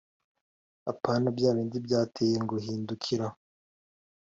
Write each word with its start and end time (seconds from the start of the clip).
Apana 0.91 1.27
byabindi 1.37 1.77
byateye 1.85 2.35
ngo 2.43 2.55
hindukira 2.65 3.27